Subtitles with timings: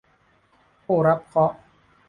[0.83, 1.55] ผู้รับเคราะห์